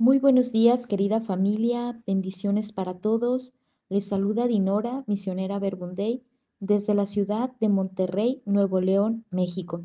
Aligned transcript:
Muy 0.00 0.18
buenos 0.18 0.50
días, 0.50 0.86
querida 0.86 1.20
familia. 1.20 2.02
Bendiciones 2.06 2.72
para 2.72 3.00
todos. 3.00 3.52
Les 3.90 4.06
saluda 4.06 4.46
Dinora, 4.46 5.04
misionera 5.06 5.58
Verbunday, 5.58 6.24
desde 6.58 6.94
la 6.94 7.04
ciudad 7.04 7.54
de 7.60 7.68
Monterrey, 7.68 8.40
Nuevo 8.46 8.80
León, 8.80 9.26
México. 9.30 9.84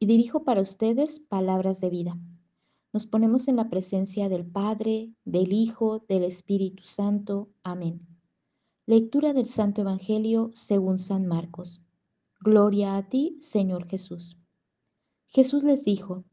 Y 0.00 0.06
dirijo 0.06 0.42
para 0.42 0.62
ustedes 0.62 1.20
palabras 1.20 1.80
de 1.80 1.90
vida. 1.90 2.18
Nos 2.92 3.06
ponemos 3.06 3.46
en 3.46 3.54
la 3.54 3.70
presencia 3.70 4.28
del 4.28 4.44
Padre, 4.44 5.12
del 5.24 5.52
Hijo, 5.52 6.00
del 6.08 6.24
Espíritu 6.24 6.82
Santo. 6.82 7.48
Amén. 7.62 8.04
Lectura 8.84 9.32
del 9.32 9.46
Santo 9.46 9.82
Evangelio 9.82 10.50
según 10.54 10.98
San 10.98 11.24
Marcos. 11.28 11.80
Gloria 12.40 12.96
a 12.96 13.08
ti, 13.08 13.36
Señor 13.38 13.86
Jesús. 13.86 14.36
Jesús 15.28 15.62
les 15.62 15.84
dijo, 15.84 16.24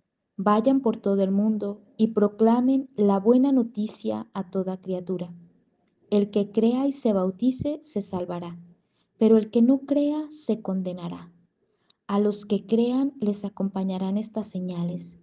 Vayan 0.42 0.80
por 0.80 0.96
todo 0.96 1.22
el 1.22 1.32
mundo 1.32 1.82
y 1.98 2.14
proclamen 2.14 2.90
la 2.96 3.20
buena 3.20 3.52
noticia 3.52 4.30
a 4.34 4.50
toda 4.50 4.80
criatura. 4.80 5.34
El 6.10 6.32
que 6.32 6.54
crea 6.54 6.88
y 6.88 6.94
se 6.94 7.12
bautice 7.12 7.82
se 7.84 8.02
salvará, 8.02 8.58
pero 9.18 9.36
el 9.36 9.52
que 9.52 9.62
no 9.62 9.80
crea 9.80 10.30
se 10.32 10.62
condenará. 10.62 11.34
A 12.08 12.22
los 12.22 12.46
que 12.46 12.66
crean 12.66 13.12
les 13.20 13.44
acompañarán 13.44 14.18
estas 14.18 14.48
señales. 14.48 15.18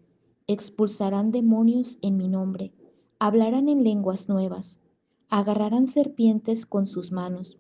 Expulsarán 0.49 1.33
demonios 1.33 1.97
en 2.03 2.19
mi 2.19 2.29
nombre, 2.29 2.75
hablarán 3.19 3.71
en 3.71 3.85
lenguas 3.85 4.29
nuevas, 4.29 4.81
agarrarán 5.31 5.89
serpientes 5.89 6.67
con 6.67 6.87
sus 6.87 7.11
manos, 7.11 7.57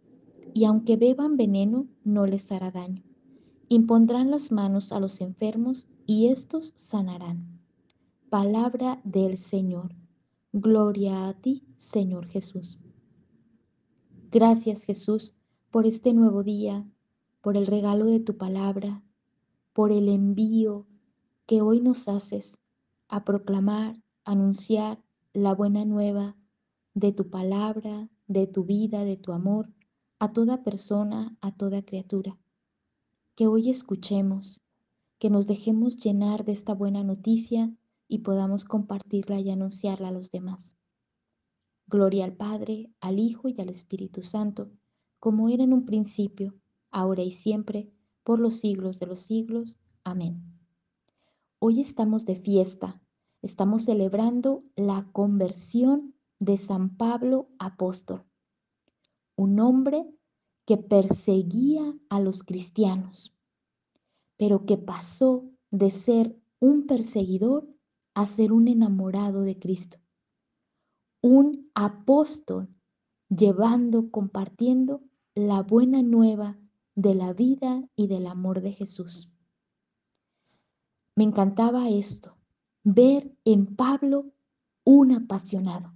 y 0.52 0.66
aunque 0.66 0.98
beban 0.98 1.38
veneno 1.38 1.86
no 2.04 2.26
les 2.26 2.52
hará 2.52 2.70
daño. 2.70 3.02
Impondrán 3.68 4.30
las 4.30 4.52
manos 4.52 4.92
a 4.92 5.00
los 5.00 5.20
enfermos 5.20 5.88
y 6.06 6.28
éstos 6.28 6.72
sanarán. 6.76 7.58
Palabra 8.30 9.00
del 9.02 9.38
Señor. 9.38 9.92
Gloria 10.52 11.26
a 11.26 11.34
ti, 11.34 11.64
Señor 11.76 12.26
Jesús. 12.26 12.78
Gracias, 14.30 14.84
Jesús, 14.84 15.34
por 15.72 15.84
este 15.84 16.12
nuevo 16.12 16.44
día, 16.44 16.88
por 17.40 17.56
el 17.56 17.66
regalo 17.66 18.06
de 18.06 18.20
tu 18.20 18.36
palabra, 18.36 19.02
por 19.72 19.90
el 19.90 20.08
envío 20.10 20.86
que 21.46 21.60
hoy 21.60 21.80
nos 21.80 22.08
haces 22.08 22.60
a 23.08 23.24
proclamar, 23.24 24.00
anunciar 24.24 25.02
la 25.32 25.54
buena 25.54 25.84
nueva 25.84 26.36
de 26.94 27.10
tu 27.10 27.30
palabra, 27.30 28.08
de 28.28 28.46
tu 28.46 28.62
vida, 28.62 29.02
de 29.02 29.16
tu 29.16 29.32
amor, 29.32 29.72
a 30.20 30.32
toda 30.32 30.62
persona, 30.62 31.36
a 31.40 31.50
toda 31.50 31.84
criatura. 31.84 32.38
Que 33.36 33.46
hoy 33.46 33.68
escuchemos 33.68 34.62
que 35.18 35.28
nos 35.28 35.46
dejemos 35.46 35.96
llenar 35.96 36.46
de 36.46 36.52
esta 36.52 36.72
buena 36.72 37.04
noticia 37.04 37.70
y 38.08 38.20
podamos 38.20 38.64
compartirla 38.64 39.38
y 39.40 39.50
anunciarla 39.50 40.08
a 40.08 40.12
los 40.12 40.30
demás. 40.30 40.74
Gloria 41.86 42.24
al 42.24 42.34
Padre, 42.34 42.90
al 42.98 43.18
Hijo 43.18 43.50
y 43.50 43.60
al 43.60 43.68
Espíritu 43.68 44.22
Santo, 44.22 44.70
como 45.18 45.50
era 45.50 45.64
en 45.64 45.74
un 45.74 45.84
principio, 45.84 46.54
ahora 46.90 47.22
y 47.22 47.30
siempre, 47.30 47.92
por 48.24 48.38
los 48.38 48.54
siglos 48.54 49.00
de 49.00 49.06
los 49.06 49.20
siglos. 49.20 49.76
Amén. 50.02 50.42
Hoy 51.58 51.82
estamos 51.82 52.24
de 52.24 52.36
fiesta, 52.36 53.02
estamos 53.42 53.82
celebrando 53.82 54.64
la 54.76 55.10
conversión 55.12 56.14
de 56.38 56.56
San 56.56 56.96
Pablo 56.96 57.50
apóstol, 57.58 58.24
un 59.36 59.60
hombre 59.60 60.06
que 60.66 60.76
perseguía 60.76 61.96
a 62.10 62.20
los 62.20 62.42
cristianos 62.42 63.36
pero 64.36 64.66
que 64.66 64.76
pasó 64.76 65.44
de 65.70 65.90
ser 65.90 66.36
un 66.60 66.86
perseguidor 66.86 67.68
a 68.14 68.26
ser 68.26 68.52
un 68.52 68.68
enamorado 68.68 69.42
de 69.42 69.58
Cristo, 69.58 69.98
un 71.20 71.70
apóstol 71.74 72.68
llevando, 73.28 74.10
compartiendo 74.10 75.02
la 75.34 75.62
buena 75.62 76.02
nueva 76.02 76.58
de 76.94 77.14
la 77.14 77.32
vida 77.32 77.88
y 77.94 78.06
del 78.06 78.26
amor 78.26 78.62
de 78.62 78.72
Jesús. 78.72 79.30
Me 81.14 81.24
encantaba 81.24 81.88
esto, 81.90 82.36
ver 82.84 83.34
en 83.44 83.74
Pablo 83.74 84.32
un 84.84 85.12
apasionado, 85.12 85.94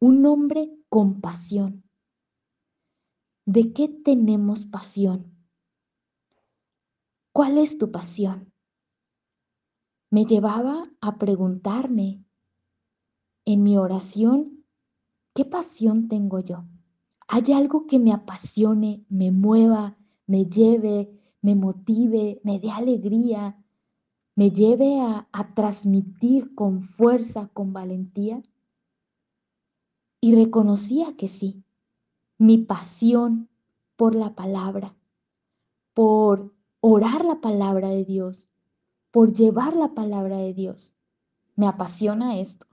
un 0.00 0.24
hombre 0.26 0.72
con 0.88 1.20
pasión. 1.20 1.84
¿De 3.52 3.72
qué 3.72 3.88
tenemos 3.88 4.64
pasión? 4.64 5.36
¿Cuál 7.32 7.58
es 7.58 7.78
tu 7.78 7.90
pasión? 7.90 8.52
Me 10.08 10.24
llevaba 10.24 10.84
a 11.00 11.18
preguntarme 11.18 12.24
en 13.44 13.64
mi 13.64 13.76
oración, 13.76 14.64
¿qué 15.34 15.44
pasión 15.44 16.06
tengo 16.06 16.38
yo? 16.38 16.64
¿Hay 17.26 17.52
algo 17.52 17.88
que 17.88 17.98
me 17.98 18.12
apasione, 18.12 19.04
me 19.08 19.32
mueva, 19.32 19.98
me 20.28 20.44
lleve, 20.44 21.10
me 21.42 21.56
motive, 21.56 22.40
me 22.44 22.60
dé 22.60 22.70
alegría, 22.70 23.60
me 24.36 24.52
lleve 24.52 25.00
a, 25.00 25.28
a 25.32 25.54
transmitir 25.54 26.54
con 26.54 26.82
fuerza, 26.82 27.48
con 27.48 27.72
valentía? 27.72 28.44
Y 30.20 30.36
reconocía 30.36 31.16
que 31.16 31.26
sí, 31.26 31.64
mi 32.40 32.56
pasión 32.56 33.50
por 33.96 34.14
la 34.14 34.34
palabra, 34.34 34.96
por 35.92 36.54
orar 36.80 37.22
la 37.22 37.42
palabra 37.42 37.90
de 37.90 38.06
Dios, 38.06 38.48
por 39.10 39.34
llevar 39.34 39.76
la 39.76 39.92
palabra 39.92 40.38
de 40.38 40.54
Dios. 40.54 40.94
Me 41.54 41.66
apasiona 41.66 42.40
esto. 42.40 42.66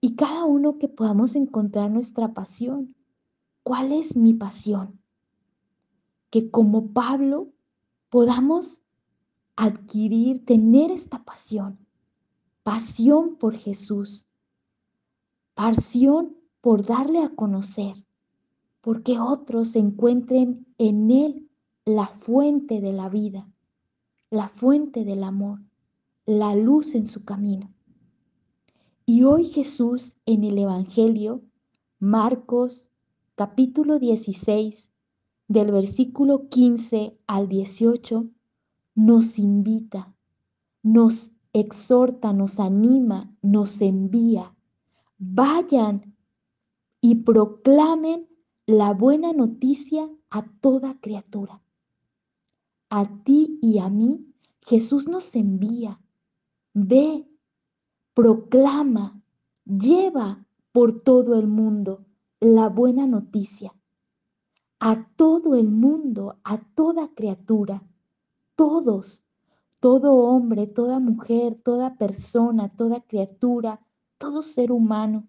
Y 0.00 0.14
cada 0.14 0.44
uno 0.44 0.78
que 0.78 0.86
podamos 0.86 1.34
encontrar 1.34 1.90
nuestra 1.90 2.34
pasión. 2.34 2.94
¿Cuál 3.64 3.90
es 3.90 4.14
mi 4.14 4.32
pasión? 4.32 5.00
Que 6.30 6.48
como 6.48 6.92
Pablo 6.92 7.48
podamos 8.10 8.80
adquirir, 9.56 10.44
tener 10.44 10.92
esta 10.92 11.24
pasión. 11.24 11.84
Pasión 12.62 13.34
por 13.34 13.56
Jesús. 13.56 14.24
Pasión 15.54 16.36
por 16.60 16.86
darle 16.86 17.24
a 17.24 17.30
conocer. 17.30 17.96
Porque 18.82 19.18
otros 19.18 19.74
encuentren 19.76 20.66
en 20.76 21.10
Él 21.10 21.48
la 21.86 22.08
fuente 22.08 22.82
de 22.82 22.92
la 22.92 23.08
vida, 23.08 23.50
la 24.28 24.48
fuente 24.48 25.04
del 25.04 25.24
amor, 25.24 25.60
la 26.26 26.54
luz 26.54 26.94
en 26.94 27.06
su 27.06 27.24
camino. 27.24 27.72
Y 29.06 29.24
hoy 29.24 29.44
Jesús 29.44 30.16
en 30.26 30.44
el 30.44 30.58
Evangelio, 30.58 31.42
Marcos 31.98 32.90
capítulo 33.34 33.98
16, 33.98 34.88
del 35.48 35.70
versículo 35.70 36.48
15 36.48 37.18
al 37.26 37.48
18, 37.48 38.26
nos 38.94 39.38
invita, 39.38 40.14
nos 40.82 41.32
exhorta, 41.52 42.32
nos 42.32 42.60
anima, 42.60 43.34
nos 43.42 43.80
envía. 43.80 44.54
Vayan 45.18 46.14
y 47.00 47.16
proclamen 47.16 48.28
la 48.66 48.92
buena 48.94 49.32
noticia 49.32 50.08
a 50.30 50.42
toda 50.60 51.00
criatura 51.00 51.62
a 52.94 53.06
ti 53.24 53.58
y 53.62 53.78
a 53.78 53.88
mí, 53.88 54.34
Jesús 54.60 55.08
nos 55.08 55.34
envía. 55.34 55.98
Ve, 56.74 57.26
proclama, 58.12 59.18
lleva 59.64 60.46
por 60.72 61.00
todo 61.00 61.34
el 61.36 61.46
mundo 61.46 62.04
la 62.38 62.68
buena 62.68 63.06
noticia. 63.06 63.74
A 64.78 65.08
todo 65.16 65.54
el 65.54 65.70
mundo, 65.70 66.38
a 66.44 66.58
toda 66.74 67.08
criatura, 67.14 67.82
todos, 68.56 69.24
todo 69.80 70.12
hombre, 70.12 70.66
toda 70.66 71.00
mujer, 71.00 71.58
toda 71.64 71.96
persona, 71.96 72.76
toda 72.76 73.00
criatura, 73.00 73.80
todo 74.18 74.42
ser 74.42 74.70
humano, 74.70 75.26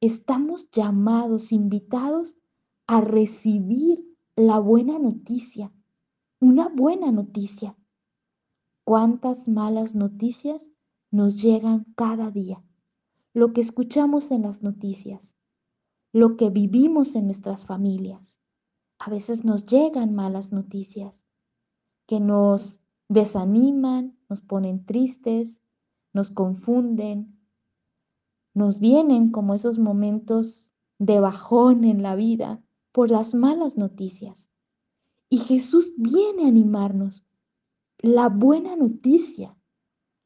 estamos 0.00 0.70
llamados, 0.70 1.50
invitados 1.50 2.36
a 2.86 3.00
recibir 3.00 4.04
la 4.36 4.58
buena 4.58 4.98
noticia 4.98 5.72
una 6.42 6.68
buena 6.68 7.12
noticia. 7.12 7.78
¿Cuántas 8.82 9.46
malas 9.46 9.94
noticias 9.94 10.68
nos 11.12 11.40
llegan 11.40 11.84
cada 11.94 12.32
día? 12.32 12.64
Lo 13.32 13.52
que 13.52 13.60
escuchamos 13.60 14.32
en 14.32 14.42
las 14.42 14.60
noticias, 14.60 15.36
lo 16.12 16.36
que 16.36 16.50
vivimos 16.50 17.14
en 17.14 17.26
nuestras 17.26 17.64
familias. 17.64 18.40
A 18.98 19.08
veces 19.08 19.44
nos 19.44 19.66
llegan 19.66 20.16
malas 20.16 20.50
noticias 20.50 21.24
que 22.08 22.18
nos 22.18 22.80
desaniman, 23.08 24.18
nos 24.28 24.42
ponen 24.42 24.84
tristes, 24.84 25.60
nos 26.12 26.32
confunden, 26.32 27.38
nos 28.52 28.80
vienen 28.80 29.30
como 29.30 29.54
esos 29.54 29.78
momentos 29.78 30.72
de 30.98 31.20
bajón 31.20 31.84
en 31.84 32.02
la 32.02 32.16
vida 32.16 32.60
por 32.92 33.10
las 33.10 33.34
malas 33.34 33.76
noticias. 33.76 34.48
Y 35.28 35.38
Jesús 35.38 35.92
viene 35.96 36.44
a 36.44 36.48
animarnos. 36.48 37.24
La 37.98 38.28
buena 38.28 38.76
noticia, 38.76 39.56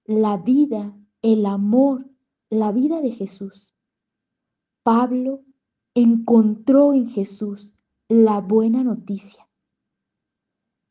la 0.05 0.37
vida, 0.37 0.97
el 1.23 1.47
amor, 1.47 2.11
la 2.51 2.73
vida 2.73 3.01
de 3.01 3.13
Jesús. 3.13 3.75
Pablo 4.83 5.45
encontró 5.95 6.93
en 6.93 7.09
Jesús 7.09 7.75
la 8.09 8.41
buena 8.41 8.85
noticia. 8.85 9.49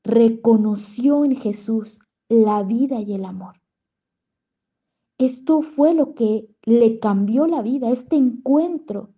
Reconoció 0.04 1.25
en 1.25 1.36
Jesús 1.36 2.00
la 2.30 2.63
vida 2.63 3.00
y 3.01 3.13
el 3.13 3.25
amor. 3.25 3.62
Esto 5.18 5.62
fue 5.62 5.94
lo 5.94 6.13
que 6.13 6.50
le 6.63 7.00
cambió 7.00 7.48
la 7.48 7.62
vida, 7.62 7.89
este 7.89 8.18
encuentro 8.18 9.13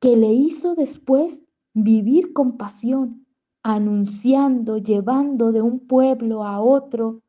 que 0.00 0.16
le 0.16 0.32
hizo 0.32 0.74
después 0.74 1.42
vivir 1.74 2.32
con 2.32 2.56
pasión, 2.56 3.26
anunciando, 3.62 4.78
llevando 4.78 5.52
de 5.52 5.62
un 5.62 5.80
pueblo 5.80 6.44
a 6.44 6.60
otro 6.60 7.22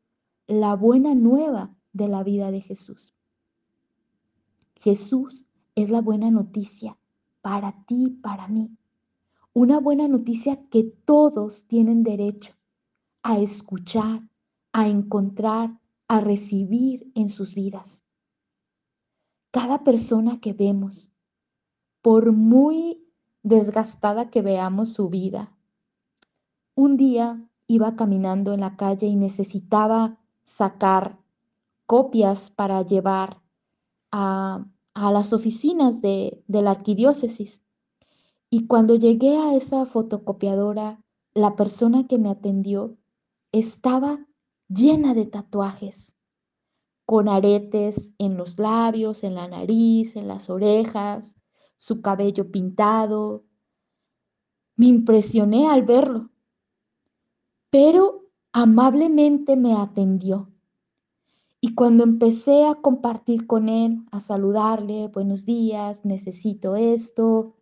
la 0.46 0.74
buena 0.74 1.14
nueva 1.14 1.74
de 1.92 2.08
la 2.08 2.22
vida 2.22 2.50
de 2.50 2.60
Jesús. 2.60 3.14
Jesús 4.76 5.44
es 5.74 5.90
la 5.90 6.00
buena 6.00 6.30
noticia 6.30 6.96
para 7.42 7.84
ti, 7.84 8.18
para 8.22 8.48
mí. 8.48 8.76
Una 9.52 9.80
buena 9.80 10.08
noticia 10.08 10.64
que 10.68 10.84
todos 10.84 11.66
tienen 11.66 12.02
derecho 12.02 12.54
a 13.22 13.38
escuchar, 13.38 14.22
a 14.72 14.88
encontrar, 14.88 15.78
a 16.08 16.20
recibir 16.20 17.10
en 17.14 17.28
sus 17.28 17.54
vidas. 17.54 18.04
Cada 19.50 19.84
persona 19.84 20.40
que 20.40 20.52
vemos, 20.52 21.10
por 22.02 22.32
muy 22.32 23.04
desgastada 23.42 24.30
que 24.30 24.42
veamos 24.42 24.92
su 24.92 25.08
vida, 25.08 25.56
un 26.74 26.96
día 26.96 27.46
iba 27.66 27.94
caminando 27.94 28.52
en 28.52 28.60
la 28.60 28.76
calle 28.76 29.06
y 29.06 29.16
necesitaba 29.16 30.18
sacar 30.44 31.18
copias 31.86 32.50
para 32.50 32.82
llevar 32.82 33.40
a, 34.10 34.64
las 34.94 35.32
oficinas 35.32 36.02
de, 36.02 36.42
de 36.46 36.62
la 36.62 36.72
arquidiócesis. 36.72 37.62
Y 38.50 38.66
cuando 38.66 38.96
llegué 38.96 39.36
a 39.38 39.54
esa 39.54 39.86
fotocopiadora, 39.86 41.02
la 41.34 41.54
persona 41.54 42.06
que 42.06 42.18
me 42.18 42.30
atendió 42.30 42.96
estaba 43.52 44.26
llena 44.68 45.14
de 45.14 45.26
tatuajes, 45.26 46.16
con 47.06 47.28
aretes 47.28 48.12
en 48.18 48.36
los 48.36 48.58
labios, 48.58 49.24
en 49.24 49.34
la 49.34 49.48
nariz, 49.48 50.16
en 50.16 50.28
las 50.28 50.50
orejas, 50.50 51.36
su 51.80 52.02
cabello 52.02 52.50
pintado. 52.50 53.46
Me 54.76 54.86
impresioné 54.86 55.66
al 55.66 55.82
verlo, 55.82 56.28
pero 57.70 58.26
amablemente 58.52 59.56
me 59.56 59.74
atendió. 59.74 60.52
Y 61.58 61.74
cuando 61.74 62.04
empecé 62.04 62.66
a 62.66 62.74
compartir 62.74 63.46
con 63.46 63.70
él, 63.70 64.04
a 64.10 64.20
saludarle, 64.20 65.08
buenos 65.08 65.46
días, 65.46 66.04
necesito 66.04 66.76
esto, 66.76 67.56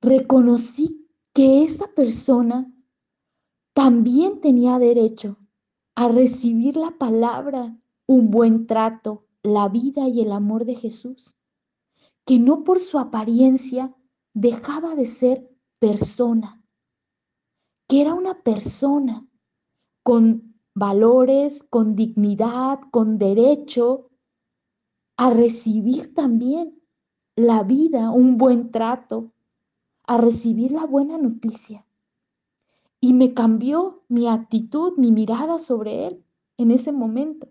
reconocí 0.00 1.06
que 1.34 1.64
esa 1.64 1.88
persona 1.88 2.72
también 3.74 4.40
tenía 4.40 4.78
derecho 4.78 5.36
a 5.94 6.08
recibir 6.08 6.78
la 6.78 6.92
palabra, 6.92 7.78
un 8.06 8.30
buen 8.30 8.66
trato, 8.66 9.26
la 9.42 9.68
vida 9.68 10.08
y 10.08 10.22
el 10.22 10.32
amor 10.32 10.64
de 10.64 10.76
Jesús, 10.76 11.36
que 12.26 12.38
no 12.40 12.64
por 12.64 12.80
su 12.80 12.98
apariencia 12.98 13.94
dejaba 14.34 14.94
de 14.96 15.06
ser 15.06 15.48
persona, 15.78 16.62
que 17.88 18.02
era 18.02 18.14
una 18.14 18.42
persona 18.42 19.26
con 20.02 20.54
valores, 20.74 21.64
con 21.70 21.94
dignidad, 21.94 22.80
con 22.90 23.16
derecho 23.16 24.10
a 25.16 25.30
recibir 25.30 26.14
también 26.14 26.82
la 27.36 27.62
vida, 27.62 28.10
un 28.10 28.36
buen 28.36 28.72
trato, 28.72 29.32
a 30.04 30.18
recibir 30.18 30.72
la 30.72 30.84
buena 30.84 31.18
noticia. 31.18 31.86
Y 33.00 33.12
me 33.12 33.34
cambió 33.34 34.02
mi 34.08 34.26
actitud, 34.26 34.94
mi 34.96 35.12
mirada 35.12 35.60
sobre 35.60 36.08
él 36.08 36.24
en 36.56 36.72
ese 36.72 36.92
momento, 36.92 37.48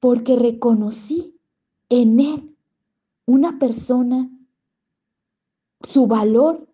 porque 0.00 0.36
reconocí 0.36 1.38
en 1.90 2.18
él 2.18 2.51
una 3.26 3.58
persona, 3.58 4.30
su 5.82 6.06
valor 6.06 6.68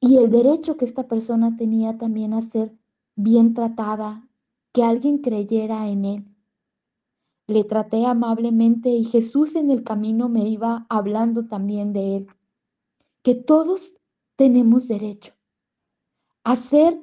y 0.00 0.16
el 0.16 0.30
derecho 0.30 0.76
que 0.76 0.84
esta 0.84 1.08
persona 1.08 1.56
tenía 1.56 1.98
también 1.98 2.34
a 2.34 2.42
ser 2.42 2.76
bien 3.14 3.54
tratada, 3.54 4.28
que 4.72 4.82
alguien 4.84 5.18
creyera 5.18 5.88
en 5.88 6.04
él. 6.04 6.24
Le 7.46 7.64
traté 7.64 8.04
amablemente 8.04 8.90
y 8.90 9.04
Jesús 9.04 9.54
en 9.54 9.70
el 9.70 9.84
camino 9.84 10.28
me 10.28 10.48
iba 10.48 10.86
hablando 10.88 11.46
también 11.46 11.92
de 11.92 12.16
él, 12.16 12.26
que 13.22 13.34
todos 13.34 13.94
tenemos 14.36 14.88
derecho 14.88 15.32
a 16.46 16.54
ser, 16.54 17.02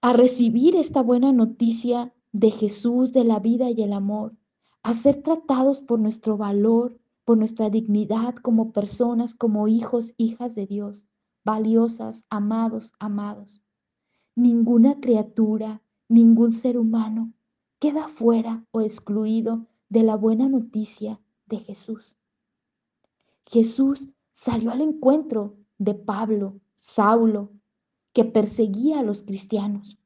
a 0.00 0.12
recibir 0.12 0.74
esta 0.74 1.00
buena 1.00 1.32
noticia 1.32 2.12
de 2.32 2.50
Jesús, 2.50 3.12
de 3.12 3.22
la 3.22 3.38
vida 3.38 3.70
y 3.70 3.80
el 3.82 3.92
amor, 3.92 4.34
a 4.82 4.94
ser 4.94 5.22
tratados 5.22 5.80
por 5.80 6.00
nuestro 6.00 6.36
valor, 6.36 6.98
por 7.24 7.38
nuestra 7.38 7.70
dignidad 7.70 8.34
como 8.36 8.72
personas, 8.72 9.34
como 9.34 9.68
hijos, 9.68 10.14
hijas 10.16 10.54
de 10.54 10.66
Dios, 10.66 11.06
valiosas, 11.44 12.24
amados, 12.30 12.92
amados. 12.98 13.62
Ninguna 14.34 15.00
criatura, 15.00 15.82
Ningún 16.08 16.52
ser 16.52 16.78
humano 16.78 17.32
queda 17.78 18.08
fuera 18.08 18.66
o 18.72 18.82
excluido 18.82 19.66
de 19.88 20.02
la 20.02 20.16
buena 20.16 20.48
noticia 20.48 21.20
de 21.46 21.58
Jesús. 21.58 22.16
Jesús 23.46 24.10
salió 24.30 24.70
al 24.70 24.82
encuentro 24.82 25.56
de 25.78 25.94
Pablo, 25.94 26.60
Saulo, 26.76 27.52
que 28.12 28.24
perseguía 28.24 29.00
a 29.00 29.02
los 29.02 29.22
cristianos. 29.22 29.98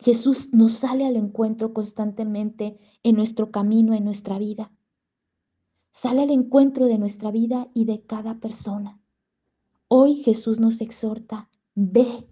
Jesús 0.00 0.52
nos 0.52 0.72
sale 0.72 1.06
al 1.06 1.14
encuentro 1.14 1.72
constantemente 1.72 2.76
en 3.04 3.14
nuestro 3.16 3.52
camino, 3.52 3.94
en 3.94 4.04
nuestra 4.04 4.38
vida. 4.38 4.72
Sale 5.92 6.22
al 6.22 6.30
encuentro 6.30 6.86
de 6.86 6.98
nuestra 6.98 7.30
vida 7.30 7.70
y 7.74 7.84
de 7.84 8.02
cada 8.04 8.40
persona. 8.40 9.00
Hoy 9.88 10.16
Jesús 10.16 10.58
nos 10.58 10.80
exhorta, 10.80 11.50
ve, 11.74 12.28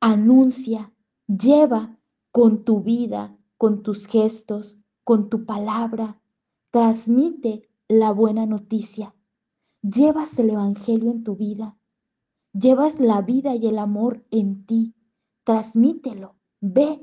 anuncia, 0.00 0.92
Lleva 1.38 1.98
con 2.30 2.64
tu 2.64 2.80
vida, 2.80 3.38
con 3.56 3.82
tus 3.82 4.06
gestos, 4.06 4.78
con 5.04 5.30
tu 5.30 5.46
palabra, 5.46 6.20
transmite 6.70 7.70
la 7.88 8.12
buena 8.12 8.44
noticia. 8.44 9.14
Llevas 9.82 10.38
el 10.38 10.50
Evangelio 10.50 11.10
en 11.10 11.24
tu 11.24 11.36
vida. 11.36 11.78
Llevas 12.52 13.00
la 13.00 13.22
vida 13.22 13.54
y 13.54 13.66
el 13.66 13.78
amor 13.78 14.26
en 14.30 14.66
ti. 14.66 14.94
Transmítelo. 15.44 16.34
Ve. 16.60 17.00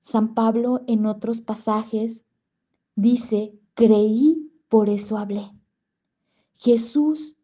San 0.00 0.34
Pablo 0.34 0.82
en 0.86 1.06
otros 1.06 1.40
pasajes 1.40 2.24
dice, 2.96 3.58
creí, 3.74 4.45
por 4.68 4.88
eso 4.88 5.16
hablé. 5.16 5.50
Jesús 6.56 7.36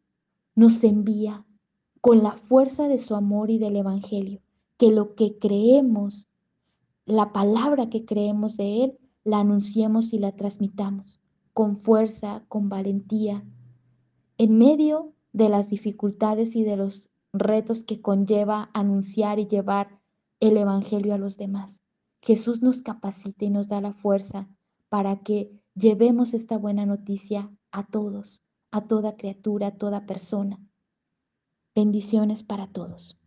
nos 0.54 0.82
envía 0.84 1.46
con 2.00 2.22
la 2.22 2.32
fuerza 2.32 2.88
de 2.88 2.98
su 2.98 3.14
amor 3.14 3.50
y 3.50 3.58
del 3.58 3.76
Evangelio 3.76 4.40
que 4.76 4.90
lo 4.90 5.14
que 5.14 5.38
creemos, 5.38 6.28
la 7.04 7.32
palabra 7.32 7.88
que 7.88 8.04
creemos 8.04 8.56
de 8.56 8.84
Él, 8.84 8.98
la 9.24 9.38
anunciemos 9.38 10.12
y 10.12 10.18
la 10.18 10.32
transmitamos 10.32 11.20
con 11.52 11.78
fuerza, 11.78 12.44
con 12.48 12.68
valentía, 12.68 13.44
en 14.38 14.58
medio 14.58 15.12
de 15.32 15.48
las 15.48 15.68
dificultades 15.68 16.56
y 16.56 16.64
de 16.64 16.76
los 16.76 17.10
retos 17.32 17.84
que 17.84 18.00
conlleva 18.00 18.70
anunciar 18.74 19.38
y 19.38 19.46
llevar 19.46 20.00
el 20.40 20.56
Evangelio 20.56 21.14
a 21.14 21.18
los 21.18 21.36
demás. 21.36 21.80
Jesús 22.20 22.62
nos 22.62 22.82
capacita 22.82 23.44
y 23.44 23.50
nos 23.50 23.68
da 23.68 23.80
la 23.80 23.92
fuerza 23.92 24.48
para 24.88 25.22
que 25.22 25.61
llevemos 25.74 26.34
esta 26.34 26.58
buena 26.58 26.86
noticia 26.86 27.50
a 27.70 27.84
todos, 27.86 28.42
a 28.70 28.86
toda 28.86 29.16
criatura, 29.16 29.68
a 29.68 29.76
toda 29.76 30.06
persona. 30.06 30.58
Bendiciones 31.74 32.42
para 32.42 32.66
todos. 32.66 33.18